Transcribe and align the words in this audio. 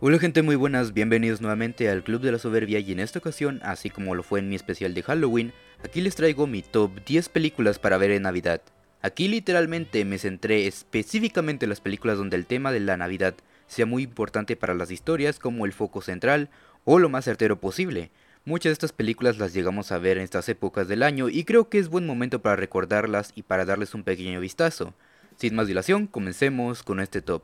Hola 0.00 0.20
gente 0.20 0.42
muy 0.42 0.54
buenas, 0.54 0.94
bienvenidos 0.94 1.40
nuevamente 1.40 1.90
al 1.90 2.04
Club 2.04 2.20
de 2.20 2.30
la 2.30 2.38
Soberbia 2.38 2.78
y 2.78 2.92
en 2.92 3.00
esta 3.00 3.18
ocasión, 3.18 3.58
así 3.64 3.90
como 3.90 4.14
lo 4.14 4.22
fue 4.22 4.38
en 4.38 4.48
mi 4.48 4.54
especial 4.54 4.94
de 4.94 5.02
Halloween, 5.02 5.52
aquí 5.82 6.00
les 6.00 6.14
traigo 6.14 6.46
mi 6.46 6.62
top 6.62 7.04
10 7.04 7.28
películas 7.30 7.80
para 7.80 7.98
ver 7.98 8.12
en 8.12 8.22
Navidad. 8.22 8.62
Aquí 9.02 9.26
literalmente 9.26 10.04
me 10.04 10.18
centré 10.18 10.68
específicamente 10.68 11.64
en 11.64 11.70
las 11.70 11.80
películas 11.80 12.16
donde 12.16 12.36
el 12.36 12.46
tema 12.46 12.70
de 12.70 12.78
la 12.78 12.96
Navidad 12.96 13.34
sea 13.66 13.86
muy 13.86 14.04
importante 14.04 14.54
para 14.54 14.72
las 14.74 14.92
historias 14.92 15.40
como 15.40 15.66
el 15.66 15.72
foco 15.72 16.00
central 16.00 16.48
o 16.84 17.00
lo 17.00 17.08
más 17.08 17.24
certero 17.24 17.58
posible. 17.58 18.12
Muchas 18.44 18.70
de 18.70 18.74
estas 18.74 18.92
películas 18.92 19.38
las 19.38 19.52
llegamos 19.52 19.90
a 19.90 19.98
ver 19.98 20.18
en 20.18 20.22
estas 20.22 20.48
épocas 20.48 20.86
del 20.86 21.02
año 21.02 21.28
y 21.28 21.42
creo 21.42 21.68
que 21.68 21.80
es 21.80 21.88
buen 21.88 22.06
momento 22.06 22.40
para 22.40 22.54
recordarlas 22.54 23.32
y 23.34 23.42
para 23.42 23.64
darles 23.64 23.94
un 23.94 24.04
pequeño 24.04 24.38
vistazo. 24.38 24.94
Sin 25.34 25.56
más 25.56 25.66
dilación, 25.66 26.06
comencemos 26.06 26.84
con 26.84 27.00
este 27.00 27.20
top. 27.20 27.42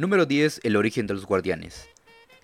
Número 0.00 0.26
10. 0.26 0.60
El 0.62 0.76
origen 0.76 1.08
de 1.08 1.14
los 1.14 1.26
guardianes. 1.26 1.88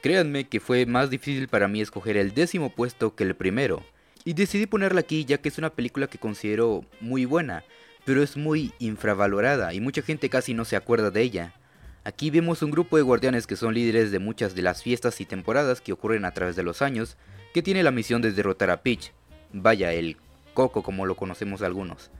Créanme 0.02 0.48
que 0.48 0.58
fue 0.58 0.86
más 0.86 1.08
difícil 1.08 1.46
para 1.46 1.68
mí 1.68 1.80
escoger 1.80 2.16
el 2.16 2.34
décimo 2.34 2.74
puesto 2.74 3.14
que 3.14 3.22
el 3.22 3.36
primero. 3.36 3.84
Y 4.24 4.32
decidí 4.32 4.66
ponerla 4.66 4.98
aquí 4.98 5.24
ya 5.24 5.38
que 5.38 5.50
es 5.50 5.58
una 5.58 5.70
película 5.70 6.08
que 6.08 6.18
considero 6.18 6.84
muy 7.00 7.26
buena, 7.26 7.62
pero 8.04 8.24
es 8.24 8.36
muy 8.36 8.72
infravalorada 8.80 9.72
y 9.72 9.80
mucha 9.80 10.02
gente 10.02 10.28
casi 10.28 10.52
no 10.52 10.64
se 10.64 10.74
acuerda 10.74 11.12
de 11.12 11.22
ella. 11.22 11.54
Aquí 12.02 12.28
vemos 12.28 12.60
un 12.62 12.72
grupo 12.72 12.96
de 12.96 13.04
guardianes 13.04 13.46
que 13.46 13.54
son 13.54 13.72
líderes 13.72 14.10
de 14.10 14.18
muchas 14.18 14.56
de 14.56 14.62
las 14.62 14.82
fiestas 14.82 15.20
y 15.20 15.24
temporadas 15.24 15.80
que 15.80 15.92
ocurren 15.92 16.24
a 16.24 16.34
través 16.34 16.56
de 16.56 16.64
los 16.64 16.82
años, 16.82 17.16
que 17.52 17.62
tiene 17.62 17.84
la 17.84 17.92
misión 17.92 18.20
de 18.20 18.32
derrotar 18.32 18.70
a 18.70 18.82
Peach, 18.82 19.12
vaya, 19.52 19.92
el 19.92 20.16
Coco 20.54 20.82
como 20.82 21.06
lo 21.06 21.14
conocemos 21.14 21.62
algunos. 21.62 22.10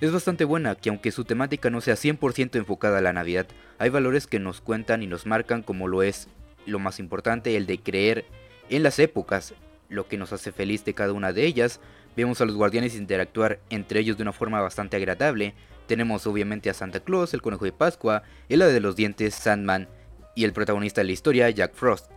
Es 0.00 0.12
bastante 0.12 0.44
buena, 0.44 0.74
que 0.74 0.88
aunque 0.88 1.12
su 1.12 1.24
temática 1.24 1.70
no 1.70 1.80
sea 1.80 1.94
100% 1.94 2.56
enfocada 2.56 2.98
a 2.98 3.02
la 3.02 3.12
Navidad, 3.12 3.46
hay 3.78 3.90
valores 3.90 4.26
que 4.26 4.40
nos 4.40 4.60
cuentan 4.60 5.02
y 5.02 5.06
nos 5.06 5.24
marcan 5.24 5.62
como 5.62 5.86
lo 5.86 6.02
es 6.02 6.28
lo 6.66 6.78
más 6.78 6.98
importante, 6.98 7.56
el 7.56 7.66
de 7.66 7.78
creer 7.78 8.24
en 8.70 8.82
las 8.82 8.98
épocas, 8.98 9.54
lo 9.88 10.08
que 10.08 10.18
nos 10.18 10.32
hace 10.32 10.50
feliz 10.50 10.84
de 10.84 10.94
cada 10.94 11.12
una 11.12 11.32
de 11.32 11.44
ellas. 11.44 11.80
Vemos 12.16 12.40
a 12.40 12.44
los 12.44 12.56
guardianes 12.56 12.96
interactuar 12.96 13.60
entre 13.70 14.00
ellos 14.00 14.16
de 14.16 14.22
una 14.22 14.32
forma 14.32 14.60
bastante 14.60 14.96
agradable. 14.96 15.54
Tenemos 15.86 16.26
obviamente 16.26 16.70
a 16.70 16.74
Santa 16.74 17.00
Claus, 17.00 17.32
el 17.32 17.42
conejo 17.42 17.64
de 17.64 17.72
Pascua, 17.72 18.22
el 18.48 18.62
ave 18.62 18.72
de 18.72 18.80
los 18.80 18.96
dientes, 18.96 19.34
Sandman 19.34 19.88
y 20.34 20.44
el 20.44 20.52
protagonista 20.52 21.02
de 21.02 21.06
la 21.06 21.12
historia, 21.12 21.50
Jack 21.50 21.74
Frost. 21.74 22.10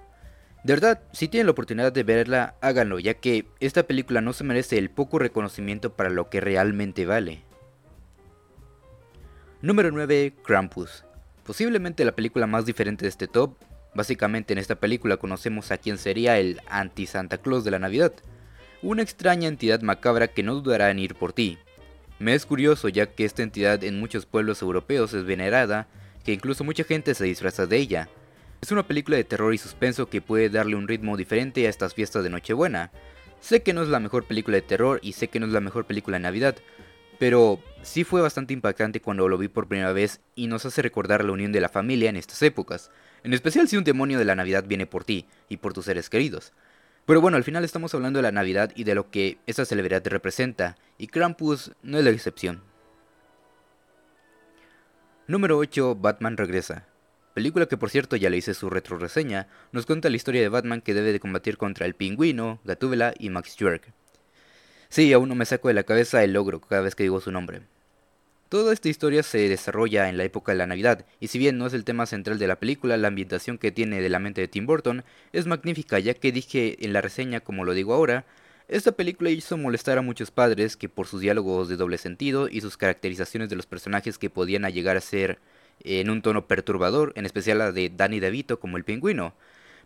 De 0.64 0.74
verdad, 0.74 1.02
si 1.14 1.28
tienen 1.28 1.46
la 1.46 1.52
oportunidad 1.52 1.94
de 1.94 2.04
verla, 2.04 2.56
háganlo, 2.62 2.98
ya 3.00 3.14
que 3.14 3.46
esta 3.60 3.84
película 3.84 4.22
no 4.22 4.34
se 4.34 4.44
merece 4.44 4.78
el 4.78 4.90
poco 4.90 5.20
reconocimiento 5.20 5.96
para 5.96 6.10
lo 6.10 6.30
que 6.30 6.42
realmente 6.42 7.06
vale. 7.06 7.47
Número 9.60 9.90
9. 9.90 10.34
Krampus. 10.44 11.04
Posiblemente 11.44 12.06
la 12.06 12.12
película 12.12 12.46
más 12.46 12.68
diferente 12.68 13.06
de 13.06 13.10
este 13.10 13.28
top. 13.28 13.56
Básicamente 13.96 14.54
en 14.54 14.60
esta 14.60 14.76
película 14.76 15.18
conocemos 15.18 15.72
a 15.72 15.80
quien 15.80 15.98
sería 15.98 16.38
el 16.38 16.62
anti-Santa 16.68 17.40
Claus 17.40 17.64
de 17.64 17.72
la 17.72 17.80
Navidad. 17.80 18.14
Una 18.84 19.02
extraña 19.02 19.48
entidad 19.48 19.82
macabra 19.82 20.28
que 20.28 20.44
no 20.44 20.54
dudará 20.54 20.92
en 20.92 21.00
ir 21.00 21.16
por 21.16 21.34
ti. 21.34 21.58
Me 22.20 22.36
es 22.36 22.46
curioso 22.46 22.88
ya 22.88 23.08
que 23.08 23.26
esta 23.26 23.42
entidad 23.42 23.84
en 23.84 24.00
muchos 24.00 24.28
pueblos 24.28 24.62
europeos 24.62 25.16
es 25.16 25.26
venerada, 25.26 25.88
que 26.24 26.34
incluso 26.34 26.64
mucha 26.64 26.84
gente 26.84 27.16
se 27.16 27.26
disfraza 27.26 27.66
de 27.66 27.78
ella. 27.78 28.10
Es 28.62 28.72
una 28.72 28.86
película 28.86 29.18
de 29.18 29.24
terror 29.24 29.56
y 29.56 29.58
suspenso 29.58 30.08
que 30.08 30.22
puede 30.22 30.52
darle 30.52 30.76
un 30.76 30.88
ritmo 30.88 31.18
diferente 31.18 31.66
a 31.66 31.70
estas 31.72 31.96
fiestas 31.96 32.24
de 32.24 32.30
Nochebuena. 32.30 32.92
Sé 33.40 33.64
que 33.64 33.74
no 33.74 33.82
es 33.82 33.90
la 33.90 34.00
mejor 34.00 34.26
película 34.26 34.58
de 34.58 34.62
terror 34.62 35.00
y 35.02 35.14
sé 35.14 35.30
que 35.30 35.40
no 35.40 35.48
es 35.48 35.52
la 35.52 35.62
mejor 35.62 35.86
película 35.86 36.18
de 36.18 36.24
Navidad, 36.24 36.58
pero 37.20 37.60
sí 37.82 38.04
fue 38.04 38.22
bastante 38.22 38.54
impactante 38.54 39.02
cuando 39.02 39.28
lo 39.28 39.38
vi 39.38 39.48
por 39.48 39.68
primera 39.68 39.94
vez 39.94 40.22
y 40.36 40.48
nos 40.48 40.66
hace 40.66 40.82
recordar 40.82 41.24
la 41.24 41.32
unión 41.32 41.52
de 41.52 41.62
la 41.62 41.70
familia 41.70 42.10
en 42.10 42.18
estas 42.18 42.42
épocas, 42.42 42.92
en 43.24 43.34
especial 43.34 43.68
si 43.68 43.78
un 43.78 43.84
demonio 43.84 44.20
de 44.20 44.26
la 44.26 44.36
Navidad 44.36 44.66
viene 44.68 44.86
por 44.86 45.04
ti 45.04 45.26
y 45.50 45.58
por 45.58 45.74
tus 45.74 45.86
seres 45.86 46.10
queridos. 46.10 46.54
Pero 47.06 47.22
bueno, 47.22 47.38
al 47.38 47.44
final 47.44 47.64
estamos 47.64 47.94
hablando 47.94 48.18
de 48.18 48.24
la 48.24 48.32
Navidad 48.32 48.72
y 48.76 48.84
de 48.84 48.96
lo 48.96 49.10
que 49.10 49.38
esa 49.48 49.66
celebridad 49.66 50.06
representa, 50.06 50.76
y 50.98 51.08
Krampus 51.08 51.72
no 51.82 51.98
es 51.98 52.04
la 52.04 52.10
excepción. 52.10 52.62
Número 55.28 55.58
8. 55.58 55.96
Batman 55.96 56.38
regresa. 56.38 56.86
Película 57.34 57.68
que 57.68 57.78
por 57.78 57.90
cierto 57.90 58.16
ya 58.16 58.30
le 58.30 58.38
hice 58.38 58.54
su 58.54 58.70
retroreseña, 58.70 59.48
nos 59.72 59.86
cuenta 59.86 60.10
la 60.10 60.16
historia 60.16 60.42
de 60.42 60.50
Batman 60.50 60.82
que 60.82 60.94
debe 60.94 61.14
de 61.14 61.20
combatir 61.20 61.58
contra 61.58 61.86
el 61.86 61.96
pingüino, 61.96 62.60
Gatúbela 62.64 63.14
y 63.20 63.30
Max 63.30 63.56
York. 63.56 63.94
Sí, 64.90 65.12
aún 65.14 65.30
no 65.30 65.36
me 65.36 65.46
saco 65.46 65.68
de 65.68 65.74
la 65.74 65.84
cabeza 65.84 66.24
el 66.24 66.34
logro 66.34 66.62
cada 66.62 66.82
vez 66.82 66.96
que 66.96 67.04
digo 67.04 67.20
su 67.20 67.32
nombre. 67.32 67.62
Toda 68.50 68.72
esta 68.72 68.88
historia 68.88 69.24
se 69.24 69.50
desarrolla 69.50 70.08
en 70.08 70.16
la 70.16 70.24
época 70.24 70.54
de 70.54 70.58
la 70.58 70.68
Navidad, 70.68 71.06
y 71.20 71.28
si 71.28 71.38
bien 71.38 71.58
no 71.58 71.68
es 71.68 71.74
el 71.74 71.84
tema 71.84 72.06
central 72.06 72.40
de 72.40 72.48
la 72.48 72.56
película, 72.56 72.96
la 72.96 73.10
ambientación 73.10 73.58
que 73.58 73.74
tiene 73.74 74.02
de 74.02 74.08
la 74.08 74.20
mente 74.20 74.40
de 74.40 74.48
Tim 74.48 74.66
Burton 74.66 75.04
es 75.34 75.48
magnífica, 75.48 76.00
ya 76.00 76.14
que 76.14 76.32
dije 76.32 76.78
en 76.86 76.94
la 76.94 77.02
reseña, 77.02 77.42
como 77.42 77.66
lo 77.66 77.74
digo 77.74 77.94
ahora, 77.94 78.26
esta 78.70 78.94
película 78.94 79.30
hizo 79.30 79.58
molestar 79.58 79.98
a 79.98 80.02
muchos 80.02 80.32
padres 80.32 80.78
que 80.78 80.88
por 80.88 81.08
sus 81.08 81.20
diálogos 81.20 81.68
de 81.68 81.76
doble 81.76 81.98
sentido 81.98 82.48
y 82.50 82.62
sus 82.62 82.78
caracterizaciones 82.78 83.50
de 83.50 83.58
los 83.58 83.66
personajes 83.66 84.18
que 84.18 84.30
podían 84.30 84.64
llegar 84.72 84.96
a 84.96 85.02
ser 85.02 85.40
en 85.84 86.10
un 86.10 86.22
tono 86.22 86.48
perturbador, 86.48 87.12
en 87.16 87.26
especial 87.26 87.58
la 87.58 87.72
de 87.72 87.92
Danny 87.94 88.20
DeVito 88.20 88.60
como 88.60 88.78
el 88.78 88.86
pingüino, 88.86 89.34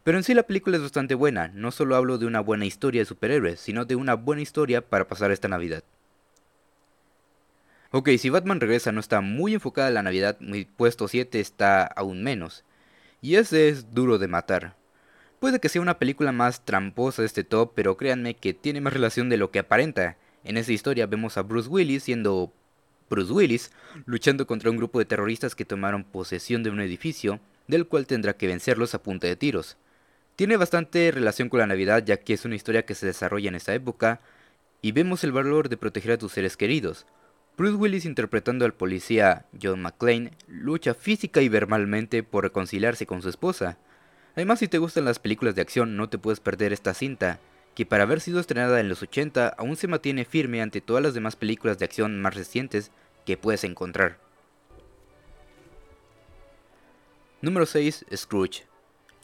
pero 0.04 0.18
en 0.18 0.24
sí 0.24 0.34
la 0.34 0.44
película 0.44 0.78
es 0.78 0.84
bastante 0.84 1.16
buena, 1.16 1.50
no 1.50 1.72
solo 1.72 1.96
hablo 1.96 2.18
de 2.18 2.26
una 2.26 2.40
buena 2.40 2.66
historia 2.66 3.02
de 3.02 3.06
superhéroes, 3.06 3.60
sino 3.60 3.86
de 3.86 3.96
una 3.96 4.16
buena 4.16 4.42
historia 4.42 4.82
para 4.82 5.08
pasar 5.08 5.32
esta 5.32 5.48
Navidad. 5.48 5.84
Ok, 7.92 8.10
si 8.18 8.30
Batman 8.30 8.62
regresa 8.62 8.92
no 8.92 9.02
está 9.02 9.22
muy 9.22 9.54
enfocada 9.54 9.90
en 9.90 9.96
la 9.96 10.04
Navidad, 10.04 10.38
mi 10.40 10.66
puesto 10.66 11.08
7 11.08 11.40
está 11.40 11.84
aún 11.84 12.24
menos. 12.24 12.64
Y 13.22 13.36
ese 13.36 13.68
es 13.70 13.94
duro 13.94 14.18
de 14.18 14.28
matar. 14.28 14.76
Puede 15.42 15.60
que 15.60 15.70
sea 15.70 15.82
una 15.82 16.00
película 16.00 16.32
más 16.32 16.64
tramposa 16.64 17.22
de 17.22 17.26
este 17.26 17.44
top, 17.44 17.74
pero 17.76 17.98
créanme 17.98 18.36
que 18.36 18.54
tiene 18.54 18.80
más 18.80 18.94
relación 18.94 19.28
de 19.28 19.38
lo 19.38 19.52
que 19.52 19.60
aparenta. 19.60 20.18
En 20.44 20.56
esa 20.56 20.72
historia 20.72 21.06
vemos 21.06 21.38
a 21.38 21.42
Bruce 21.42 21.68
Willis 21.68 22.04
siendo 22.04 22.54
Bruce 23.10 23.34
Willis, 23.34 23.72
luchando 24.06 24.48
contra 24.48 24.70
un 24.72 24.78
grupo 24.78 25.00
de 25.00 25.06
terroristas 25.06 25.54
que 25.54 25.66
tomaron 25.66 26.06
posesión 26.06 26.64
de 26.64 26.70
un 26.70 26.80
edificio, 26.80 27.42
del 27.68 27.88
cual 27.88 28.08
tendrá 28.08 28.34
que 28.38 28.48
vencerlos 28.48 28.96
a 28.96 29.04
punta 29.04 29.28
de 29.28 29.36
tiros. 29.36 29.78
Tiene 30.41 30.57
bastante 30.57 31.12
relación 31.12 31.50
con 31.50 31.59
la 31.59 31.68
Navidad 31.68 32.03
ya 32.03 32.18
que 32.18 32.34
es 32.34 32.46
una 32.46 32.56
historia 32.56 32.84
que 32.84 32.96
se 32.96 33.06
desarrolla 33.06 33.50
en 33.50 33.53
esa 33.53 33.75
época 33.75 34.22
y 34.81 34.91
vemos 34.91 35.24
el 35.24 35.31
valor 35.31 35.69
de 35.69 35.78
proteger 35.78 36.13
a 36.13 36.18
tus 36.18 36.31
seres 36.31 36.57
queridos. 36.57 37.06
Bruce 37.59 37.75
Willis 37.75 38.06
interpretando 38.06 38.66
al 38.66 38.74
policía 38.74 39.46
John 39.62 39.84
McClane 39.84 40.31
lucha 40.47 40.96
física 40.96 41.44
y 41.44 41.47
verbalmente 41.47 42.24
por 42.24 42.44
reconciliarse 42.44 43.06
con 43.06 43.22
su 43.22 43.29
esposa. 43.29 43.78
Además 44.34 44.57
si 44.57 44.68
te 44.68 44.79
gustan 44.79 45.06
las 45.06 45.19
películas 45.19 45.53
de 45.53 45.62
acción 45.62 45.96
no 45.96 46.09
te 46.09 46.18
puedes 46.18 46.40
perder 46.40 46.73
esta 46.73 46.96
cinta, 46.96 47.40
que 47.75 47.85
para 47.85 48.02
haber 48.02 48.19
sido 48.19 48.40
estrenada 48.40 48.79
en 48.79 48.90
los 48.90 49.03
80 49.03 49.47
aún 49.47 49.75
se 49.75 49.88
mantiene 49.88 50.25
firme 50.25 50.63
ante 50.63 50.81
todas 50.81 51.03
las 51.03 51.13
demás 51.13 51.35
películas 51.35 51.78
de 51.78 51.85
acción 51.85 52.19
más 52.19 52.34
recientes 52.34 52.90
que 53.28 53.38
puedes 53.38 53.63
encontrar. 53.63 54.18
Número 57.44 57.68
6. 57.68 58.06
Scrooge. 58.16 58.71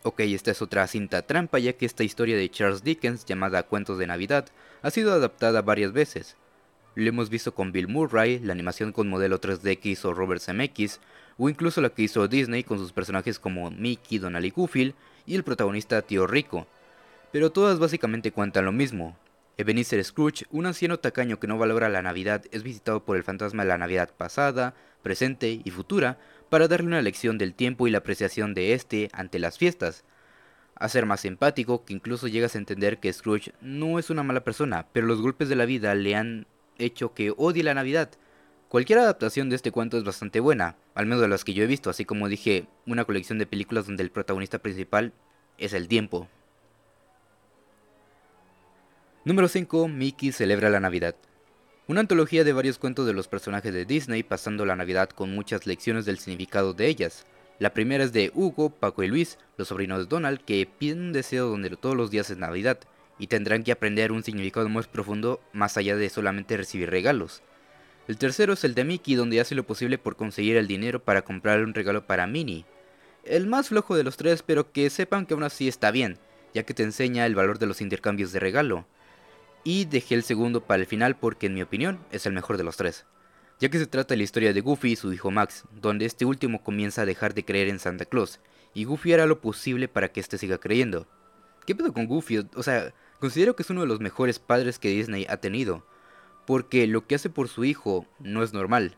Ok, 0.08 0.22
esta 0.22 0.52
es 0.52 0.62
otra 0.62 0.88
cinta 0.88 1.24
trampa 1.24 1.60
ya 1.60 1.74
que 1.74 1.86
esta 1.86 2.06
historia 2.06 2.38
de 2.38 2.50
Charles 2.50 2.82
Dickens 2.82 3.26
llamada 3.26 3.64
Cuentos 3.64 3.98
de 3.98 4.08
Navidad 4.08 4.46
ha 4.82 4.90
sido 4.90 5.12
adaptada 5.12 5.62
varias 5.62 5.92
veces. 5.92 6.38
Lo 6.96 7.10
hemos 7.10 7.30
visto 7.30 7.54
con 7.54 7.74
Bill 7.74 7.90
Murray, 7.90 8.40
la 8.40 8.54
animación 8.54 8.94
con 8.94 9.10
modelo 9.10 9.42
3D 9.42 9.80
que 9.80 9.90
hizo 9.90 10.14
Robert 10.14 10.42
Zemeckis, 10.42 11.02
o 11.38 11.50
incluso 11.50 11.82
la 11.82 11.90
que 11.90 12.04
hizo 12.04 12.26
Disney 12.30 12.64
con 12.64 12.78
sus 12.78 12.94
personajes 12.94 13.38
como 13.38 13.70
Mickey, 13.70 14.18
Donald 14.18 14.46
y 14.46 14.52
Goofy, 14.52 14.96
y 15.26 15.36
el 15.36 15.44
protagonista 15.44 16.02
Tío 16.02 16.26
Rico. 16.26 16.68
Pero 17.34 17.52
todas 17.52 17.78
básicamente 17.78 18.32
cuentan 18.32 18.64
lo 18.64 18.72
mismo. 18.72 19.18
Ebenezer 19.58 20.02
Scrooge, 20.06 20.46
un 20.52 20.68
anciano 20.68 21.00
tacaño 21.00 21.38
que 21.38 21.48
no 21.48 21.58
valora 21.58 21.90
la 21.90 22.02
Navidad, 22.02 22.46
es 22.52 22.64
visitado 22.64 23.04
por 23.04 23.18
el 23.18 23.26
fantasma 23.26 23.64
de 23.64 23.70
la 23.70 23.78
Navidad 23.78 24.10
pasada, 24.16 24.74
presente 25.04 25.62
y 25.62 25.70
futura, 25.70 26.18
para 26.50 26.68
darle 26.68 26.88
una 26.88 27.02
lección 27.02 27.38
del 27.38 27.54
tiempo 27.54 27.88
y 27.88 27.92
la 27.92 28.00
apreciación 28.00 28.54
de 28.54 28.74
este 28.74 29.10
ante 29.14 29.40
las 29.40 29.58
fiestas. 29.58 30.04
A 30.76 30.90
ser 30.90 31.06
más 31.06 31.26
empático, 31.26 31.86
que 31.86 31.94
incluso 31.94 32.28
llegas 32.28 32.56
a 32.56 32.60
entender 32.60 33.00
que 33.00 33.12
Scrooge 33.12 33.54
no 33.62 34.00
es 34.00 34.10
una 34.10 34.24
mala 34.24 34.44
persona, 34.44 34.88
pero 34.94 35.08
los 35.08 35.22
golpes 35.22 35.50
de 35.50 35.56
la 35.56 35.66
vida 35.66 35.96
le 35.96 36.16
han 36.16 36.48
hecho 36.78 37.14
que 37.14 37.34
odie 37.36 37.64
la 37.64 37.74
Navidad. 37.74 38.12
Cualquier 38.70 39.00
adaptación 39.00 39.50
de 39.50 39.56
este 39.56 39.72
cuento 39.72 39.98
es 39.98 40.04
bastante 40.04 40.40
buena, 40.40 40.76
al 40.94 41.06
menos 41.06 41.22
de 41.22 41.30
las 41.30 41.44
que 41.44 41.54
yo 41.54 41.64
he 41.64 41.68
visto, 41.68 41.90
así 41.90 42.06
como 42.06 42.28
dije, 42.28 42.68
una 42.86 43.06
colección 43.06 43.40
de 43.40 43.48
películas 43.48 43.88
donde 43.88 44.04
el 44.04 44.12
protagonista 44.12 44.60
principal 44.60 45.14
es 45.58 45.74
el 45.74 45.88
tiempo. 45.88 46.28
Número 49.24 49.48
5. 49.48 49.88
Mickey 49.88 50.32
celebra 50.32 50.70
la 50.70 50.80
Navidad. 50.80 51.16
Una 51.90 52.02
antología 52.02 52.44
de 52.44 52.52
varios 52.52 52.80
cuentos 52.80 53.08
de 53.08 53.14
los 53.14 53.30
personajes 53.30 53.74
de 53.74 53.86
Disney 53.86 54.22
pasando 54.22 54.66
la 54.66 54.76
Navidad 54.76 55.10
con 55.10 55.34
muchas 55.34 55.66
lecciones 55.66 56.04
del 56.04 56.20
significado 56.20 56.74
de 56.74 56.88
ellas. 56.88 57.26
La 57.60 57.74
primera 57.74 58.04
es 58.04 58.12
de 58.12 58.30
Hugo, 58.34 58.72
Paco 58.72 59.04
y 59.04 59.08
Luis, 59.08 59.38
los 59.56 59.70
sobrinos 59.70 60.00
de 60.00 60.06
Donald, 60.06 60.42
que 60.44 60.68
piden 60.68 61.00
un 61.00 61.14
deseo 61.14 61.48
donde 61.48 61.70
todos 61.78 61.96
los 61.96 62.12
días 62.12 62.30
es 62.30 62.38
Navidad, 62.38 62.78
y 63.18 63.28
tendrán 63.28 63.64
que 63.64 63.72
aprender 63.72 64.12
un 64.12 64.22
significado 64.22 64.68
más 64.68 64.86
profundo 64.88 65.40
más 65.54 65.78
allá 65.78 65.96
de 65.96 66.10
solamente 66.10 66.58
recibir 66.58 66.90
regalos. 66.90 67.42
El 68.10 68.18
tercero 68.18 68.52
es 68.52 68.66
el 68.66 68.76
de 68.76 68.84
Mickey, 68.84 69.16
donde 69.16 69.40
hace 69.40 69.56
lo 69.56 69.66
posible 69.66 69.98
por 69.98 70.18
conseguir 70.18 70.58
el 70.58 70.68
dinero 70.68 71.02
para 71.02 71.22
comprarle 71.22 71.64
un 71.64 71.74
regalo 71.74 72.06
para 72.06 72.28
Minnie. 72.28 72.66
el 73.24 73.48
más 73.48 73.70
flojo 73.70 73.96
de 73.96 74.04
los 74.04 74.18
tres, 74.18 74.44
pero 74.44 74.74
que 74.74 74.90
sepan 74.90 75.26
que 75.26 75.36
aún 75.36 75.44
así 75.44 75.70
está 75.70 75.92
bien, 75.92 76.18
ya 76.54 76.64
que 76.64 76.74
te 76.74 76.84
enseña 76.84 77.26
el 77.26 77.36
valor 77.36 77.60
de 77.60 77.66
los 77.66 77.80
intercambios 77.80 78.34
de 78.34 78.42
regalo. 78.42 78.86
Y 79.64 79.86
dejé 79.86 80.16
el 80.16 80.24
segundo 80.24 80.62
para 80.62 80.82
el 80.82 80.88
final 80.88 81.18
porque 81.18 81.48
en 81.48 81.54
mi 81.54 81.62
opinión 81.62 82.00
es 82.12 82.26
el 82.26 82.34
mejor 82.34 82.58
de 82.58 82.64
los 82.64 82.78
tres, 82.78 83.06
ya 83.60 83.70
que 83.70 83.80
se 83.80 83.88
trata 83.88 84.14
de 84.14 84.18
la 84.18 84.24
historia 84.24 84.54
de 84.54 84.62
Goofy 84.62 84.92
y 84.92 84.96
su 84.96 85.12
hijo 85.12 85.32
Max, 85.32 85.64
donde 85.72 86.06
este 86.06 86.26
último 86.26 86.64
comienza 86.64 87.02
a 87.02 87.06
dejar 87.06 87.34
de 87.34 87.44
creer 87.44 87.68
en 87.68 87.80
Santa 87.80 88.06
Claus, 88.06 88.40
y 88.74 88.86
Goofy 88.86 89.14
hará 89.14 89.26
lo 89.26 89.42
posible 89.42 89.88
para 89.88 90.12
que 90.12 90.20
éste 90.20 90.38
siga 90.38 90.58
creyendo. 90.58 91.08
¿Qué 91.66 91.76
pedo 91.76 91.92
con 91.92 92.06
Goofy? 92.06 92.48
O 92.56 92.64
sea, 92.64 92.94
considero 93.20 93.56
que 93.56 93.64
es 93.64 93.70
uno 93.70 93.82
de 93.82 93.88
los 93.88 94.00
mejores 94.00 94.40
padres 94.40 94.80
que 94.80 94.90
Disney 94.90 95.26
ha 95.30 95.38
tenido, 95.38 95.86
porque 96.46 96.88
lo 96.88 97.06
que 97.06 97.16
hace 97.16 97.30
por 97.30 97.50
su 97.50 97.66
hijo 97.66 98.06
no 98.20 98.44
es 98.44 98.54
normal. 98.54 98.98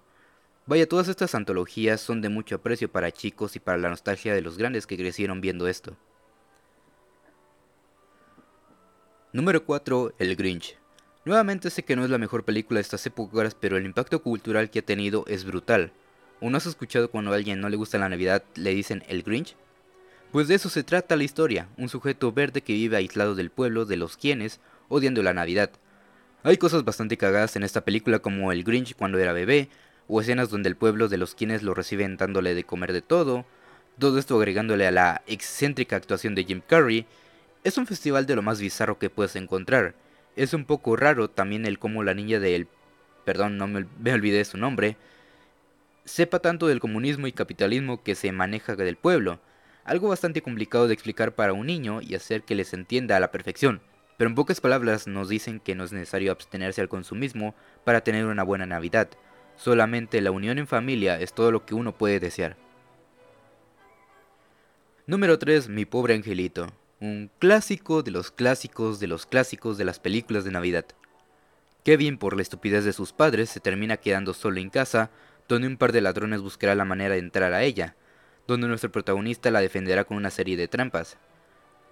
Vaya, 0.68 0.88
todas 0.88 1.08
estas 1.08 1.34
antologías 1.34 2.00
son 2.00 2.22
de 2.22 2.30
mucho 2.30 2.56
aprecio 2.56 2.92
para 2.92 3.12
chicos 3.12 3.56
y 3.56 3.60
para 3.60 3.80
la 3.80 3.90
nostalgia 3.90 4.36
de 4.36 4.44
los 4.44 4.56
grandes 4.56 4.86
que 4.86 4.98
crecieron 4.98 5.42
viendo 5.42 5.68
esto. 5.68 5.98
Número 9.31 9.64
4. 9.64 10.14
El 10.18 10.36
Grinch. 10.36 10.76
Nuevamente 11.24 11.70
sé 11.70 11.84
que 11.84 11.96
no 11.96 12.04
es 12.04 12.10
la 12.10 12.18
mejor 12.18 12.46
película 12.46 12.80
de 12.80 12.81
estas 12.81 13.06
épocas, 13.06 13.54
pero 13.54 13.78
el 13.78 13.86
impacto 13.86 14.24
cultural 14.24 14.72
que 14.72 14.80
ha 14.80 14.81
tenido 14.81 15.24
es 15.28 15.46
brutal. 15.46 15.92
¿O 16.42 16.50
no 16.50 16.58
has 16.58 16.66
escuchado 16.66 17.12
cuando 17.12 17.31
a 17.31 17.36
alguien 17.36 17.62
no 17.62 17.70
le 17.70 17.78
gusta 17.78 18.00
la 18.00 18.10
Navidad 18.10 18.44
le 18.56 18.74
dicen 18.74 19.04
el 19.08 19.22
Grinch? 19.22 19.56
Pues 20.31 20.48
de 20.48 20.56
eso 20.56 20.68
se 20.70 20.81
trata 20.81 21.16
la 21.16 21.26
historia, 21.26 21.68
un 21.78 21.90
sujeto 21.90 22.31
verde 22.31 22.62
que 22.62 22.74
vive 22.74 22.98
aislado 22.98 23.36
del 23.36 23.52
pueblo 23.52 23.86
de 23.86 23.98
los 23.98 24.18
quienes, 24.18 24.60
odiando 24.88 25.22
la 25.22 25.36
Navidad, 25.36 25.70
hay 26.42 26.58
cosas 26.58 26.84
bastante 26.84 27.18
cagadas 27.18 27.56
en 27.56 27.62
esta 27.62 27.82
película 27.82 28.20
como 28.20 28.52
el 28.52 28.64
Grinch 28.64 28.96
cuando 28.96 29.20
era 29.20 29.34
bebé, 29.34 29.70
o 30.08 30.22
escenas 30.22 30.50
donde 30.50 30.70
el 30.70 30.75
pueblo 30.75 31.08
de 31.08 31.18
los 31.18 31.36
quienes 31.36 31.62
lo 31.62 31.75
reciben 31.75 32.18
dándole 32.18 32.56
de 32.56 32.64
comer 32.64 32.94
de 32.94 33.04
todo, 33.04 33.46
todo 34.00 34.18
esto 34.18 34.38
agregándole 34.38 34.88
a 34.88 34.92
la 34.92 35.22
excéntrica 35.28 35.98
actuación 35.98 36.34
de 36.34 36.46
Jim 36.46 36.62
Carrey, 36.66 37.06
es 37.64 37.78
un 37.78 37.88
festival 37.88 38.26
de 38.26 38.36
lo 38.36 38.42
más 38.42 38.60
bizarro 38.60 39.00
que 39.00 39.10
puedes 39.10 39.36
encontrar. 39.36 39.96
Es 40.36 40.54
un 40.54 40.66
poco 40.66 40.96
raro 40.96 41.30
también 41.30 41.66
el 41.66 41.80
cómo 41.80 42.04
la 42.04 42.14
niña 42.14 42.40
del... 42.40 42.68
perdón, 43.26 43.58
no 43.58 43.68
me, 43.68 43.86
me 44.00 44.14
olvidé 44.14 44.46
su 44.46 44.58
nombre, 44.58 44.98
sepa 46.06 46.40
tanto 46.40 46.68
del 46.68 46.80
comunismo 46.80 47.28
y 47.28 47.32
capitalismo 47.32 48.04
que 48.04 48.16
se 48.16 48.32
maneja 48.32 48.76
del 48.76 48.96
pueblo, 48.96 49.40
algo 49.84 50.10
bastante 50.10 50.42
complicado 50.42 50.88
de 50.88 50.94
explicar 50.94 51.34
para 51.34 51.54
un 51.54 51.68
niño 51.68 52.02
y 52.02 52.16
hacer 52.16 52.44
que 52.44 52.56
les 52.56 52.74
entienda 52.74 53.18
a 53.18 53.20
la 53.20 53.32
perfección. 53.32 53.82
Pero 54.18 54.30
en 54.30 54.36
pocas 54.36 54.60
palabras 54.60 55.08
nos 55.08 55.30
dicen 55.30 55.60
que 55.60 55.76
no 55.76 55.84
es 55.84 55.94
necesario 55.94 56.32
abstenerse 56.32 56.82
al 56.82 56.90
consumismo 56.90 57.56
para 57.86 58.02
tener 58.02 58.26
una 58.26 58.44
buena 58.44 58.66
Navidad. 58.66 59.10
Solamente 59.56 60.22
la 60.22 60.32
unión 60.32 60.58
en 60.58 60.68
familia 60.68 61.20
es 61.20 61.34
todo 61.34 61.52
lo 61.52 61.66
que 61.66 61.74
uno 61.74 61.98
puede 61.98 62.20
desear. 62.20 62.58
Número 65.08 65.40
3. 65.40 65.70
Mi 65.70 65.86
pobre 65.86 66.16
angelito. 66.16 66.68
Un 67.01 67.31
clásico 67.40 68.04
de 68.04 68.12
los 68.12 68.30
clásicos 68.30 69.00
de 69.00 69.07
los 69.07 69.25
clásicos 69.25 69.78
de 69.78 69.86
las 69.86 70.01
películas 70.01 70.44
de 70.44 70.51
Navidad. 70.51 70.84
Kevin, 71.86 72.18
por 72.18 72.36
la 72.36 72.42
estupidez 72.42 72.84
de 72.84 72.92
sus 72.92 73.13
padres, 73.13 73.50
se 73.50 73.62
termina 73.62 73.96
quedando 73.96 74.34
solo 74.34 74.60
en 74.60 74.69
casa, 74.69 75.10
donde 75.48 75.69
un 75.69 75.78
par 75.78 75.94
de 75.94 76.01
ladrones 76.01 76.42
buscará 76.42 76.75
la 76.75 76.84
manera 76.84 77.13
de 77.13 77.22
entrar 77.22 77.54
a 77.54 77.63
ella, 77.63 77.96
donde 78.48 78.68
nuestro 78.68 78.92
protagonista 78.92 79.50
la 79.50 79.62
defenderá 79.62 80.04
con 80.04 80.18
una 80.18 80.30
serie 80.30 80.57
de 80.57 80.68
trampas. 80.68 81.18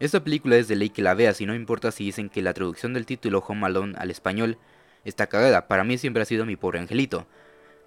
Esta 0.02 0.22
película 0.22 0.58
es 0.58 0.68
de 0.68 0.76
ley 0.76 0.90
que 0.90 1.02
la 1.02 1.14
veas 1.14 1.40
y 1.40 1.46
no 1.46 1.56
importa 1.56 1.92
si 1.92 2.04
dicen 2.04 2.30
que 2.30 2.42
la 2.42 2.54
traducción 2.54 2.94
del 2.94 3.06
título 3.06 3.42
Home 3.48 3.66
Alone 3.66 3.96
al 3.98 4.12
español 4.12 4.58
está 5.06 5.28
cagada, 5.28 5.70
para 5.70 5.86
mí 5.86 5.98
siempre 5.98 6.24
ha 6.24 6.26
sido 6.26 6.46
mi 6.46 6.58
pobre 6.58 6.80
angelito. 6.80 7.28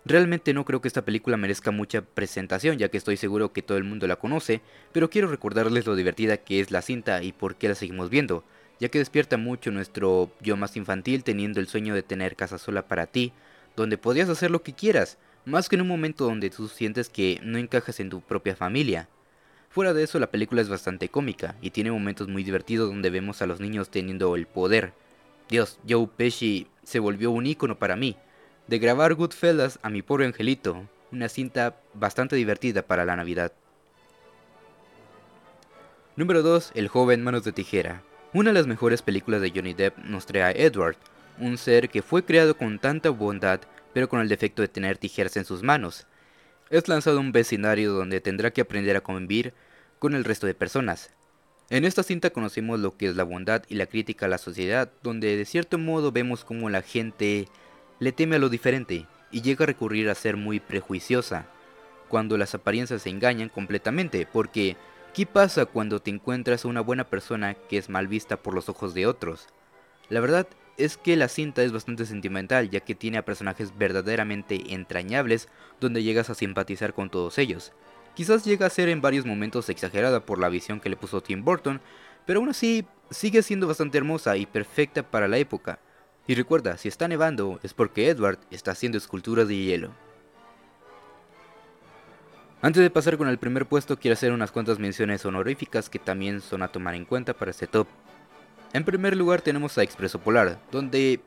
Realmente 0.05 0.55
no 0.55 0.64
creo 0.64 0.81
que 0.81 0.88
esta 0.88 1.05
película 1.05 1.37
merezca 1.37 1.70
mucha 1.70 2.00
presentación 2.00 2.79
ya 2.79 2.88
que 2.88 2.97
estoy 2.97 3.17
seguro 3.17 3.52
que 3.52 3.62
todo 3.62 3.76
el 3.76 3.85
mundo 3.85 4.06
la 4.06 4.17
conoce, 4.17 4.62
pero 4.93 5.11
quiero 5.11 5.29
recordarles 5.29 5.87
lo 5.87 5.94
divertida 5.94 6.38
que 6.38 6.61
es 6.61 6.70
la 6.70 6.81
cinta 6.81 7.23
y 7.23 7.32
por 7.32 7.56
qué 7.56 7.69
la 7.69 7.75
seguimos 7.75 8.08
viendo, 8.08 8.43
ya 8.79 8.88
que 8.88 8.99
despierta 8.99 9.37
mucho 9.37 9.70
nuestro 9.70 10.31
yo 10.41 10.56
más 10.56 10.76
infantil 10.76 11.23
teniendo 11.23 11.61
el 11.61 11.69
sueño 11.69 11.94
de 11.94 12.02
tener 12.02 12.35
casa 12.35 12.56
sola 12.56 12.88
para 12.88 13.06
ti, 13.06 13.32
donde 13.76 13.99
podrías 13.99 14.31
hacer 14.31 14.50
lo 14.50 14.62
que 14.62 14.73
quieras, 14.73 15.19
más 15.44 15.69
que 15.69 15.76
en 15.76 15.82
un 15.82 15.88
momento 15.88 16.25
donde 16.25 16.49
tú 16.49 16.69
sientes 16.69 17.11
que 17.11 17.38
no 17.43 17.58
encajas 17.58 18.00
en 18.00 18.08
tu 18.08 18.23
propia 18.23 18.56
familia. 18.56 19.08
Fuera 19.69 19.93
de 19.93 20.03
eso, 20.03 20.19
la 20.19 20.31
película 20.31 20.62
es 20.62 20.69
bastante 20.69 21.11
cómica 21.11 21.56
y 21.61 21.70
tiene 21.70 21.93
momentos 21.93 22.26
muy 22.26 22.43
divertidos 22.43 22.88
donde 22.88 23.11
vemos 23.11 23.41
a 23.43 23.46
los 23.46 23.61
niños 23.61 23.91
teniendo 23.91 24.35
el 24.35 24.46
poder. 24.46 24.93
Dios, 25.49 25.79
Joe 25.88 26.08
Pesci 26.17 26.67
se 26.82 26.99
volvió 26.99 27.31
un 27.31 27.46
ícono 27.46 27.79
para 27.79 27.96
mí. 27.96 28.17
De 28.70 28.78
grabar 28.78 29.14
Goodfellas 29.14 29.81
a 29.82 29.90
mi 29.90 30.00
pobre 30.00 30.26
angelito, 30.26 30.87
una 31.11 31.28
cinta 31.28 31.81
bastante 31.93 32.37
divertida 32.37 32.82
para 32.82 33.05
la 33.05 33.17
Navidad. 33.17 33.52
Número 36.14 36.43
2. 36.43 36.70
El 36.76 36.87
joven 36.87 37.25
Manos 37.25 37.43
de 37.43 37.50
Tijera. 37.50 38.05
Una 38.32 38.50
de 38.50 38.55
las 38.55 38.69
mejores 38.69 39.02
películas 39.02 39.40
de 39.40 39.50
Johnny 39.50 39.75
Depp 39.75 39.99
nos 39.99 40.25
trae 40.25 40.43
a 40.44 40.52
Edward, 40.52 40.94
un 41.40 41.58
ser 41.58 41.88
que 41.88 42.00
fue 42.00 42.25
creado 42.25 42.56
con 42.56 42.78
tanta 42.78 43.11
bondad, 43.11 43.58
pero 43.93 44.08
con 44.08 44.20
el 44.20 44.28
defecto 44.28 44.62
de 44.62 44.69
tener 44.69 44.99
tijeras 44.99 45.37
en 45.37 45.44
sus 45.44 45.64
manos 45.64 46.06
es 46.70 46.87
lanzado 46.87 47.17
a 47.17 47.22
un 47.22 47.32
vecindario 47.32 47.93
donde 47.93 48.20
tendrá 48.20 48.52
que 48.52 48.61
aprender 48.61 48.96
a 48.96 49.00
convivir 49.00 49.52
con 49.99 50.14
el 50.14 50.22
resto 50.22 50.46
de 50.46 50.55
personas. 50.55 51.11
En 51.70 51.84
esta 51.84 52.05
cinta 52.05 52.31
conocemos 52.31 52.78
lo 52.78 52.96
que 52.96 53.08
es 53.08 53.17
la 53.17 53.25
bondad 53.25 53.64
y 53.69 53.75
la 53.75 53.87
crítica 53.87 54.26
a 54.26 54.28
la 54.28 54.38
sociedad, 54.38 54.93
donde 55.02 55.37
de 55.37 55.44
cierto 55.44 55.76
modo 55.76 56.12
vemos 56.12 56.44
cómo 56.44 56.70
la 56.70 56.82
gente 56.82 57.49
le 58.00 58.12
teme 58.12 58.37
a 58.37 58.38
lo 58.38 58.49
diferente 58.49 59.06
y 59.31 59.43
llega 59.43 59.62
a 59.62 59.67
recurrir 59.67 60.08
a 60.08 60.14
ser 60.14 60.37
muy 60.37 60.58
prejuiciosa, 60.58 61.47
cuando 62.08 62.37
las 62.37 62.55
apariencias 62.55 63.02
se 63.02 63.11
engañan 63.11 63.49
completamente, 63.49 64.26
porque 64.26 64.76
¿qué 65.14 65.26
pasa 65.26 65.67
cuando 65.67 66.00
te 66.00 66.11
encuentras 66.11 66.64
a 66.64 66.69
una 66.69 66.81
buena 66.81 67.05
persona 67.05 67.55
que 67.55 67.79
es 67.79 67.88
mal 67.88 68.08
vista 68.08 68.38
por 68.38 68.55
los 68.55 68.69
ojos 68.69 68.94
de 68.94 69.06
otros? 69.06 69.47
La 70.08 70.20
verdad 70.20 70.49
es 70.76 70.97
que 70.97 71.14
la 71.14 71.29
cinta 71.29 71.62
es 71.62 71.73
bastante 71.73 72.06
sentimental, 72.06 72.70
ya 72.70 72.81
que 72.81 72.94
tiene 72.94 73.19
a 73.19 73.25
personajes 73.25 73.76
verdaderamente 73.76 74.75
entrañables 74.75 75.49
donde 75.79 76.03
llegas 76.03 76.31
a 76.31 76.35
simpatizar 76.35 76.94
con 76.94 77.11
todos 77.11 77.38
ellos. 77.38 77.73
Quizás 78.14 78.44
llega 78.44 78.67
a 78.67 78.70
ser 78.70 78.88
en 78.88 79.00
varios 79.00 79.25
momentos 79.25 79.69
exagerada 79.69 80.26
por 80.26 80.41
la 80.41 80.49
visión 80.49 80.81
que 80.81 80.88
le 80.88 80.96
puso 80.96 81.23
Tim 81.23 81.44
Burton, 81.44 81.81
pero 82.26 82.41
aún 82.41 82.49
así 82.49 82.87
sigue 83.11 83.43
siendo 83.43 83.69
bastante 83.69 83.99
hermosa 83.99 84.37
y 84.37 84.46
perfecta 84.46 85.03
para 85.03 85.29
la 85.29 85.38
época. 85.38 85.79
Y 86.31 86.37
recuerda, 86.37 86.77
si 86.77 86.87
está 86.87 87.09
nevando 87.09 87.59
es 87.65 87.75
porque 87.75 88.09
Edward 88.09 88.38
está 88.53 88.71
haciendo 88.71 88.97
esculturas 88.97 89.49
de 89.49 89.56
hielo. 89.56 89.91
Antes 92.62 92.85
de 92.85 92.88
pasar 92.88 93.19
con 93.19 93.27
el 93.27 93.37
primer 93.37 93.67
puesto 93.67 93.99
quiero 93.99 94.12
hacer 94.12 94.31
unas 94.31 94.53
cuantas 94.53 94.79
menciones 94.79 95.27
honoríficas 95.27 95.91
que 95.91 95.99
también 95.99 96.41
son 96.41 96.62
a 96.62 96.69
tomar 96.69 96.94
en 96.94 97.05
cuenta 97.05 97.34
para 97.34 97.51
este 97.51 97.67
top. 97.67 97.89
En 98.72 98.84
primer 98.84 99.17
lugar 99.17 99.43
tenemos 99.43 99.77
a 99.77 99.82
Expreso 99.82 100.20
Polar, 100.20 100.60
donde, 100.70 101.19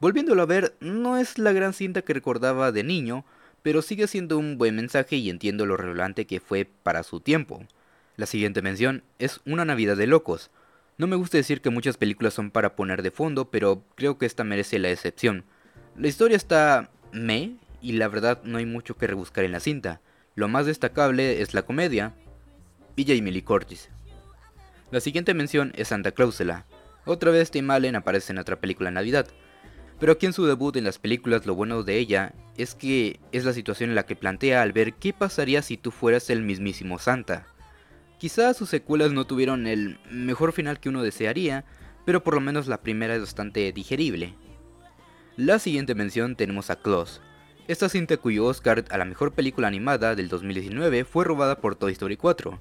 volviéndolo 0.00 0.42
a 0.42 0.46
ver, 0.46 0.74
no 0.80 1.18
es 1.18 1.38
la 1.38 1.52
gran 1.52 1.72
cinta 1.72 2.02
que 2.02 2.14
recordaba 2.14 2.72
de 2.72 2.82
niño, 2.82 3.24
pero 3.62 3.80
sigue 3.80 4.08
siendo 4.08 4.38
un 4.38 4.58
buen 4.58 4.74
mensaje 4.74 5.14
y 5.14 5.30
entiendo 5.30 5.66
lo 5.66 5.76
relevante 5.76 6.26
que 6.26 6.40
fue 6.40 6.68
para 6.82 7.04
su 7.04 7.20
tiempo. 7.20 7.64
La 8.16 8.26
siguiente 8.26 8.60
mención 8.60 9.04
es 9.20 9.38
Una 9.46 9.64
Navidad 9.64 9.96
de 9.96 10.08
Locos. 10.08 10.50
No 10.98 11.06
me 11.06 11.16
gusta 11.16 11.38
decir 11.38 11.60
que 11.60 11.70
muchas 11.70 11.96
películas 11.96 12.34
son 12.34 12.50
para 12.50 12.74
poner 12.74 13.02
de 13.02 13.12
fondo, 13.12 13.50
pero 13.50 13.84
creo 13.94 14.18
que 14.18 14.26
esta 14.26 14.44
merece 14.44 14.80
la 14.80 14.90
excepción. 14.90 15.44
La 15.96 16.08
historia 16.08 16.36
está 16.36 16.90
me 17.12 17.56
y 17.80 17.92
la 17.92 18.08
verdad 18.08 18.42
no 18.42 18.58
hay 18.58 18.66
mucho 18.66 18.96
que 18.96 19.06
rebuscar 19.06 19.44
en 19.44 19.52
la 19.52 19.60
cinta. 19.60 20.00
Lo 20.34 20.48
más 20.48 20.66
destacable 20.66 21.40
es 21.40 21.54
la 21.54 21.62
comedia 21.62 22.14
y 22.96 23.04
Jamie 23.04 23.32
Lee. 23.32 23.44
La 24.90 25.00
siguiente 25.00 25.34
mención 25.34 25.72
es 25.76 25.88
Santa 25.88 26.10
Clausela, 26.10 26.66
otra 27.08 27.30
vez 27.30 27.50
Tim 27.50 27.70
Allen 27.70 27.96
aparece 27.96 28.32
en 28.32 28.38
otra 28.38 28.60
película 28.60 28.90
de 28.90 28.94
Navidad. 28.94 29.26
Pero 29.98 30.12
aquí 30.12 30.26
en 30.26 30.34
su 30.34 30.44
debut 30.44 30.76
en 30.76 30.84
las 30.84 30.98
películas 30.98 31.46
lo 31.46 31.54
bueno 31.54 31.82
de 31.82 31.96
ella 31.96 32.34
es 32.58 32.74
que 32.74 33.18
es 33.32 33.46
la 33.46 33.54
situación 33.54 33.88
en 33.88 33.96
la 33.96 34.04
que 34.04 34.14
plantea 34.14 34.60
al 34.60 34.74
ver 34.74 34.92
qué 34.92 35.14
pasaría 35.14 35.62
si 35.62 35.78
tú 35.78 35.90
fueras 35.90 36.28
el 36.28 36.42
mismísimo 36.42 36.98
Santa. 36.98 37.46
Quizás 38.18 38.56
sus 38.56 38.68
secuelas 38.68 39.12
no 39.12 39.26
tuvieron 39.26 39.66
el 39.66 39.98
mejor 40.10 40.52
final 40.52 40.80
que 40.80 40.88
uno 40.88 41.02
desearía, 41.02 41.64
pero 42.04 42.22
por 42.22 42.34
lo 42.34 42.40
menos 42.40 42.66
la 42.66 42.82
primera 42.82 43.14
es 43.14 43.20
bastante 43.20 43.72
digerible. 43.72 44.34
La 45.36 45.58
siguiente 45.58 45.94
mención 45.94 46.34
tenemos 46.34 46.70
a 46.70 46.76
Klaus, 46.76 47.20
esta 47.68 47.90
cinta 47.90 48.16
cuyo 48.16 48.46
Oscar 48.46 48.86
a 48.88 48.96
la 48.96 49.04
mejor 49.04 49.32
película 49.32 49.68
animada 49.68 50.14
del 50.14 50.30
2019 50.30 51.04
fue 51.04 51.26
robada 51.26 51.60
por 51.60 51.76
Toy 51.76 51.92
Story 51.92 52.16
4. 52.16 52.58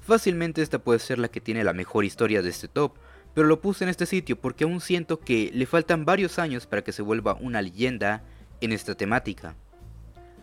Fácilmente 0.00 0.62
esta 0.62 0.78
puede 0.78 1.00
ser 1.00 1.18
la 1.18 1.26
que 1.26 1.40
tiene 1.40 1.64
la 1.64 1.72
mejor 1.72 2.04
historia 2.04 2.42
de 2.42 2.50
este 2.50 2.68
top, 2.68 2.92
pero 3.34 3.48
lo 3.48 3.60
puse 3.60 3.82
en 3.82 3.90
este 3.90 4.06
sitio 4.06 4.40
porque 4.40 4.62
aún 4.62 4.80
siento 4.80 5.18
que 5.18 5.50
le 5.52 5.66
faltan 5.66 6.04
varios 6.04 6.38
años 6.38 6.68
para 6.68 6.84
que 6.84 6.92
se 6.92 7.02
vuelva 7.02 7.34
una 7.40 7.60
leyenda 7.60 8.22
en 8.60 8.70
esta 8.70 8.94
temática. 8.94 9.56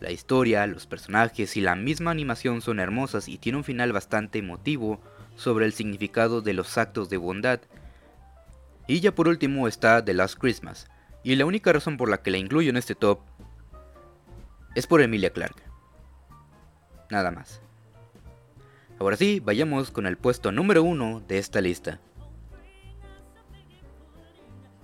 La 0.04 0.12
historia, 0.12 0.68
los 0.68 0.86
personajes 0.86 1.56
y 1.56 1.62
la 1.62 1.78
misma 1.78 2.12
animación 2.12 2.60
son 2.60 2.82
hermosas 2.82 3.30
y 3.30 3.38
tiene 3.38 3.60
un 3.60 3.64
final 3.64 3.94
bastante 3.94 4.40
emotivo 4.40 5.00
sobre 5.38 5.66
el 5.66 5.72
significado 5.72 6.42
de 6.42 6.52
los 6.52 6.78
actos 6.78 7.10
de 7.10 7.16
bondad. 7.16 7.62
Y 8.86 9.00
ya 9.00 9.16
por 9.16 9.30
último 9.30 9.66
está 9.66 10.04
The 10.04 10.14
Last 10.14 10.38
Christmas, 10.38 10.90
y 11.24 11.34
la 11.38 11.46
única 11.46 11.72
razón 11.72 11.96
por 11.96 12.10
la 12.10 12.22
que 12.22 12.32
la 12.32 12.38
incluyo 12.38 12.70
en 12.70 12.76
este 12.76 12.96
top 12.96 13.22
es 14.76 14.88
por 14.88 15.02
Emilia 15.02 15.30
Clarke. 15.30 15.64
Nada 17.10 17.32
más. 17.32 17.62
Ahora 19.00 19.16
sí, 19.16 19.40
vayamos 19.40 19.90
con 19.90 20.06
el 20.06 20.18
puesto 20.18 20.52
número 20.52 20.84
1 20.84 21.24
de 21.30 21.38
esta 21.38 21.62
lista. 21.62 22.02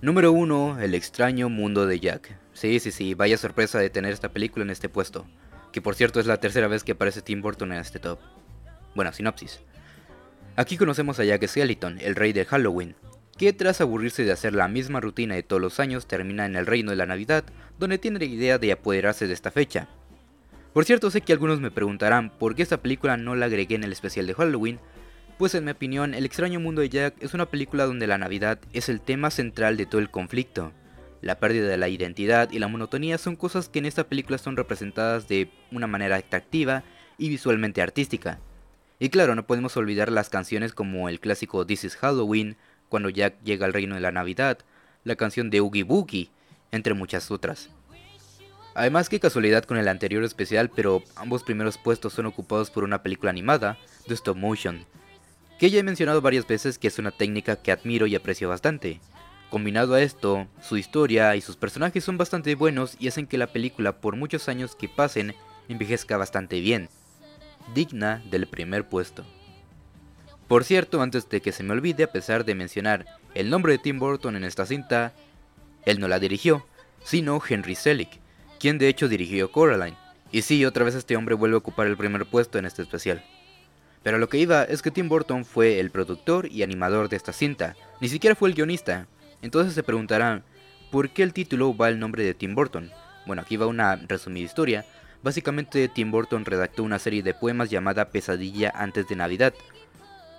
Número 0.00 0.32
1, 0.32 0.80
El 0.80 0.94
extraño 0.94 1.50
mundo 1.50 1.86
de 1.86 2.00
Jack. 2.00 2.39
Sí, 2.60 2.78
sí, 2.78 2.90
sí, 2.90 3.14
vaya 3.14 3.38
sorpresa 3.38 3.78
de 3.78 3.88
tener 3.88 4.12
esta 4.12 4.34
película 4.34 4.66
en 4.66 4.68
este 4.70 4.90
puesto. 4.90 5.24
Que 5.72 5.80
por 5.80 5.94
cierto 5.94 6.20
es 6.20 6.26
la 6.26 6.40
tercera 6.40 6.68
vez 6.68 6.84
que 6.84 6.92
aparece 6.92 7.22
Tim 7.22 7.40
Burton 7.40 7.72
en 7.72 7.78
este 7.78 7.98
top. 7.98 8.18
Bueno, 8.94 9.10
sinopsis. 9.14 9.60
Aquí 10.56 10.76
conocemos 10.76 11.18
a 11.18 11.24
Jack 11.24 11.46
Skellington, 11.46 11.96
el 12.02 12.16
rey 12.16 12.34
de 12.34 12.44
Halloween, 12.44 12.96
que 13.38 13.54
tras 13.54 13.80
aburrirse 13.80 14.24
de 14.24 14.32
hacer 14.32 14.54
la 14.54 14.68
misma 14.68 15.00
rutina 15.00 15.36
de 15.36 15.42
todos 15.42 15.62
los 15.62 15.80
años 15.80 16.06
termina 16.06 16.44
en 16.44 16.54
el 16.54 16.66
reino 16.66 16.90
de 16.90 16.98
la 16.98 17.06
Navidad, 17.06 17.44
donde 17.78 17.96
tiene 17.96 18.18
la 18.18 18.26
idea 18.26 18.58
de 18.58 18.72
apoderarse 18.72 19.26
de 19.26 19.32
esta 19.32 19.50
fecha. 19.50 19.88
Por 20.74 20.84
cierto, 20.84 21.10
sé 21.10 21.22
que 21.22 21.32
algunos 21.32 21.60
me 21.60 21.70
preguntarán 21.70 22.28
por 22.28 22.54
qué 22.54 22.62
esta 22.62 22.82
película 22.82 23.16
no 23.16 23.36
la 23.36 23.46
agregué 23.46 23.76
en 23.76 23.84
el 23.84 23.92
especial 23.92 24.26
de 24.26 24.34
Halloween, 24.34 24.80
pues 25.38 25.54
en 25.54 25.64
mi 25.64 25.70
opinión, 25.70 26.12
El 26.12 26.26
extraño 26.26 26.60
mundo 26.60 26.82
de 26.82 26.90
Jack 26.90 27.14
es 27.20 27.32
una 27.32 27.46
película 27.46 27.86
donde 27.86 28.06
la 28.06 28.18
Navidad 28.18 28.58
es 28.74 28.90
el 28.90 29.00
tema 29.00 29.30
central 29.30 29.78
de 29.78 29.86
todo 29.86 30.02
el 30.02 30.10
conflicto. 30.10 30.74
La 31.20 31.38
pérdida 31.38 31.68
de 31.68 31.76
la 31.76 31.88
identidad 31.88 32.50
y 32.50 32.58
la 32.58 32.68
monotonía 32.68 33.18
son 33.18 33.36
cosas 33.36 33.68
que 33.68 33.78
en 33.78 33.86
esta 33.86 34.08
película 34.08 34.38
son 34.38 34.56
representadas 34.56 35.28
de 35.28 35.50
una 35.70 35.86
manera 35.86 36.16
atractiva 36.16 36.82
y 37.18 37.28
visualmente 37.28 37.82
artística. 37.82 38.38
Y 38.98 39.10
claro, 39.10 39.34
no 39.34 39.46
podemos 39.46 39.76
olvidar 39.76 40.10
las 40.10 40.30
canciones 40.30 40.72
como 40.72 41.08
el 41.08 41.20
clásico 41.20 41.66
This 41.66 41.84
is 41.84 41.96
Halloween, 41.96 42.56
cuando 42.88 43.10
Jack 43.10 43.42
llega 43.44 43.66
al 43.66 43.72
reino 43.72 43.94
de 43.94 44.00
la 44.00 44.12
Navidad, 44.12 44.58
la 45.04 45.16
canción 45.16 45.50
de 45.50 45.60
Oogie 45.60 45.84
Boogie, 45.84 46.30
entre 46.72 46.94
muchas 46.94 47.30
otras. 47.30 47.70
Además, 48.74 49.08
qué 49.08 49.20
casualidad 49.20 49.64
con 49.64 49.76
el 49.76 49.88
anterior 49.88 50.22
especial, 50.24 50.70
pero 50.70 51.02
ambos 51.16 51.42
primeros 51.42 51.76
puestos 51.76 52.12
son 52.12 52.26
ocupados 52.26 52.70
por 52.70 52.84
una 52.84 53.02
película 53.02 53.30
animada 53.30 53.78
de 54.06 54.14
stop 54.14 54.36
motion, 54.36 54.86
que 55.58 55.70
ya 55.70 55.80
he 55.80 55.82
mencionado 55.82 56.20
varias 56.20 56.46
veces 56.46 56.78
que 56.78 56.88
es 56.88 56.98
una 56.98 57.10
técnica 57.10 57.56
que 57.56 57.72
admiro 57.72 58.06
y 58.06 58.14
aprecio 58.14 58.48
bastante. 58.48 59.00
Combinado 59.50 59.94
a 59.94 60.02
esto, 60.02 60.46
su 60.62 60.76
historia 60.76 61.34
y 61.34 61.40
sus 61.40 61.56
personajes 61.56 62.04
son 62.04 62.16
bastante 62.16 62.54
buenos 62.54 62.96
y 63.00 63.08
hacen 63.08 63.26
que 63.26 63.36
la 63.36 63.48
película, 63.48 64.00
por 64.00 64.14
muchos 64.14 64.48
años 64.48 64.76
que 64.76 64.88
pasen, 64.88 65.34
envejezca 65.68 66.16
bastante 66.16 66.60
bien, 66.60 66.88
digna 67.74 68.22
del 68.30 68.46
primer 68.46 68.88
puesto. 68.88 69.24
Por 70.46 70.62
cierto, 70.62 71.02
antes 71.02 71.28
de 71.28 71.40
que 71.40 71.50
se 71.50 71.64
me 71.64 71.72
olvide, 71.72 72.04
a 72.04 72.12
pesar 72.12 72.44
de 72.44 72.54
mencionar 72.54 73.06
el 73.34 73.50
nombre 73.50 73.72
de 73.72 73.78
Tim 73.78 73.98
Burton 73.98 74.36
en 74.36 74.44
esta 74.44 74.66
cinta, 74.66 75.12
él 75.84 75.98
no 75.98 76.06
la 76.06 76.20
dirigió, 76.20 76.64
sino 77.02 77.42
Henry 77.46 77.74
Selick, 77.74 78.20
quien 78.60 78.78
de 78.78 78.88
hecho 78.88 79.08
dirigió 79.08 79.50
Coraline. 79.50 79.96
Y 80.30 80.42
sí, 80.42 80.64
otra 80.64 80.84
vez 80.84 80.94
este 80.94 81.16
hombre 81.16 81.34
vuelve 81.34 81.56
a 81.56 81.58
ocupar 81.58 81.88
el 81.88 81.96
primer 81.96 82.24
puesto 82.26 82.58
en 82.58 82.66
este 82.66 82.82
especial. 82.82 83.24
Pero 84.04 84.18
lo 84.18 84.28
que 84.28 84.38
iba 84.38 84.62
es 84.62 84.80
que 84.80 84.92
Tim 84.92 85.08
Burton 85.08 85.44
fue 85.44 85.80
el 85.80 85.90
productor 85.90 86.46
y 86.46 86.62
animador 86.62 87.08
de 87.08 87.16
esta 87.16 87.32
cinta, 87.32 87.74
ni 88.00 88.08
siquiera 88.08 88.36
fue 88.36 88.48
el 88.48 88.54
guionista. 88.54 89.08
Entonces 89.42 89.74
se 89.74 89.82
preguntarán, 89.82 90.44
¿por 90.90 91.10
qué 91.10 91.22
el 91.22 91.32
título 91.32 91.76
va 91.76 91.88
el 91.88 91.98
nombre 91.98 92.24
de 92.24 92.34
Tim 92.34 92.54
Burton? 92.54 92.90
Bueno, 93.26 93.42
aquí 93.42 93.56
va 93.56 93.66
una 93.66 93.96
resumida 93.96 94.44
historia. 94.44 94.84
Básicamente 95.22 95.88
Tim 95.88 96.10
Burton 96.10 96.44
redactó 96.44 96.82
una 96.82 96.98
serie 96.98 97.22
de 97.22 97.34
poemas 97.34 97.70
llamada 97.70 98.10
Pesadilla 98.10 98.72
antes 98.74 99.06
de 99.08 99.16
Navidad, 99.16 99.54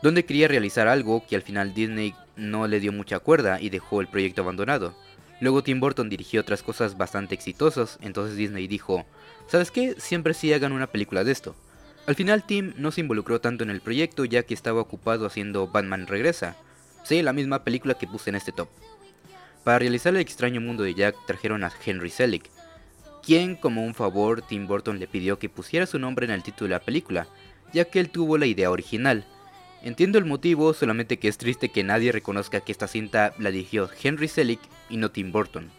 donde 0.02 0.26
quería 0.26 0.48
realizar 0.48 0.88
algo 0.88 1.26
que 1.28 1.36
al 1.36 1.44
final 1.44 1.74
Disney 1.74 2.16
no 2.36 2.68
le 2.68 2.80
dio 2.80 2.92
mucha 2.92 3.20
cuerda 3.20 3.62
y 3.62 3.70
dejó 3.70 4.02
el 4.02 4.08
proyecto 4.08 4.42
abandonado. 4.42 4.96
Luego 5.40 5.64
Tim 5.64 5.80
Burton 5.80 6.10
dirigió 6.10 6.42
otras 6.42 6.64
cosas 6.64 6.98
bastante 6.98 7.34
exitosas, 7.36 7.98
entonces 8.02 8.36
Disney 8.36 8.68
dijo, 8.68 9.06
¿sabes 9.48 9.72
qué? 9.72 9.96
Siempre 9.98 10.34
sí 10.34 10.54
hagan 10.54 10.72
una 10.72 10.88
película 10.88 11.24
de 11.24 11.32
esto. 11.32 11.56
Al 12.08 12.16
final 12.16 12.44
Tim 12.44 12.74
no 12.78 12.92
se 12.92 13.02
involucró 13.02 13.42
tanto 13.42 13.64
en 13.64 13.70
el 13.70 13.82
proyecto 13.82 14.26
ya 14.26 14.44
que 14.44 14.54
estaba 14.54 14.82
ocupado 14.82 15.26
haciendo 15.26 15.68
Batman 15.68 16.08
Regresa, 16.08 16.56
sí, 17.04 17.22
la 17.22 17.34
misma 17.34 17.64
película 17.64 17.94
que 17.94 18.08
puse 18.08 18.30
en 18.32 18.36
este 18.36 18.52
top. 18.52 18.70
Para 19.64 19.80
realizar 19.80 20.14
el 20.14 20.22
extraño 20.22 20.62
mundo 20.62 20.84
de 20.84 20.94
Jack 20.94 21.16
trajeron 21.26 21.64
a 21.64 21.72
Henry 21.86 22.10
Selick, 22.10 22.50
quien 23.24 23.56
como 23.56 23.84
un 23.84 23.94
favor 23.94 24.42
Tim 24.42 24.68
Burton 24.68 25.00
le 25.00 25.08
pidió 25.08 25.38
que 25.38 25.50
pusiera 25.50 25.86
su 25.86 26.00
nombre 26.00 26.26
en 26.26 26.32
el 26.32 26.44
título 26.44 26.70
de 26.70 26.80
la 26.80 26.86
película, 26.86 27.28
ya 27.74 27.86
que 27.86 28.00
él 28.00 28.10
tuvo 28.10 28.38
la 28.38 28.48
idea 28.48 28.72
original, 28.72 29.26
Entiendo 29.84 30.20
el 30.20 30.26
motivo, 30.26 30.76
solamente 30.76 31.18
que 31.18 31.28
es 31.28 31.40
triste 31.40 31.70
que 31.70 31.84
nadie 31.84 32.12
reconozca 32.12 32.62
que 32.62 32.72
esta 32.72 32.88
cinta 32.88 33.34
la 33.40 33.50
dirigió 33.50 33.90
Henry 34.02 34.28
Selick 34.28 34.60
y 34.90 34.98
no 34.98 35.10
Tim 35.10 35.32
Burton. 35.32 35.72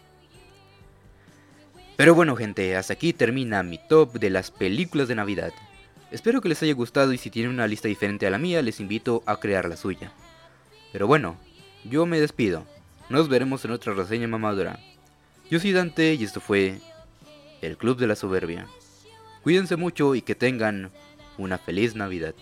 Pero 1.95 2.13
bueno 2.13 2.35
gente, 2.35 2.75
hasta 2.75 2.93
aquí 2.93 3.13
termina 3.13 3.63
mi 3.63 3.79
top 3.87 4.13
de 4.19 4.29
las 4.29 4.51
películas 4.51 5.07
de 5.07 5.15
Navidad. 5.15 5.53
Espero 6.11 6.41
que 6.41 6.49
les 6.49 6.61
haya 6.61 6.73
gustado 6.73 7.13
y 7.13 7.17
si 7.17 7.29
tienen 7.29 7.53
una 7.53 7.67
lista 7.67 7.87
diferente 7.87 8.27
a 8.27 8.29
la 8.29 8.37
mía 8.37 8.61
les 8.61 8.81
invito 8.81 9.23
a 9.25 9.39
crear 9.39 9.69
la 9.69 9.77
suya. 9.77 10.11
Pero 10.91 11.07
bueno, 11.07 11.37
yo 11.85 12.05
me 12.05 12.19
despido. 12.19 12.65
Nos 13.13 13.29
veremos 13.29 13.63
en 13.63 13.69
otra 13.69 13.93
reseña 13.93 14.27
mamadora. 14.27 14.79
Yo 15.47 15.59
soy 15.59 15.71
Dante 15.71 16.15
y 16.15 16.23
esto 16.23 16.41
fue 16.41 16.79
el 17.61 17.77
Club 17.77 17.99
de 17.99 18.07
la 18.07 18.15
Soberbia. 18.15 18.65
Cuídense 19.43 19.75
mucho 19.75 20.15
y 20.15 20.23
que 20.23 20.33
tengan 20.33 20.89
una 21.37 21.59
feliz 21.59 21.93
Navidad. 21.93 22.33